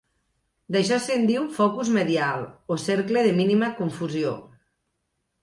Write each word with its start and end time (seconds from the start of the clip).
D'això 0.75 0.95
se'n 1.03 1.27
diu 1.31 1.45
"focus 1.57 1.91
medial" 1.97 2.47
o 2.77 2.79
"cercle 2.85 3.25
de 3.29 3.35
mínima 3.43 3.71
confusió". 3.83 4.35